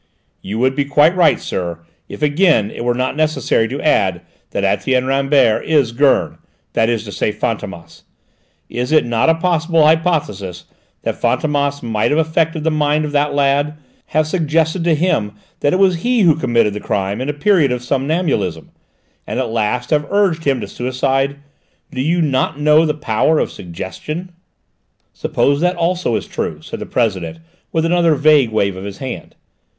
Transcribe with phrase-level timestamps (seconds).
[0.41, 4.63] "You would be quite right, sir, if again it were not necessary to add that
[4.63, 6.39] Etienne Rambert is Gurn
[6.73, 8.01] that is to say, Fantômas!
[8.67, 10.65] Is it not a possible hypothesis
[11.03, 13.75] that Fantômas might have affected the mind of that lad:
[14.07, 17.71] have suggested to him that it was he who committed the crime in a period
[17.71, 18.71] of somnambulism:
[19.27, 21.35] and at last have urged him to suicide?
[21.91, 24.31] Do you not know the power of suggestion?"
[25.13, 27.37] "Suppose that also is true," said the President
[27.71, 29.35] with another vague wave of his hand.